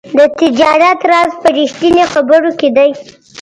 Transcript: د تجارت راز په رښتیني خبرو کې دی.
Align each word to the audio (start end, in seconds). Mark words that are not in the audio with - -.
د 0.17 0.19
تجارت 0.39 0.99
راز 1.11 1.31
په 1.41 1.49
رښتیني 1.57 2.03
خبرو 2.13 2.51
کې 2.59 2.69
دی. 2.77 2.89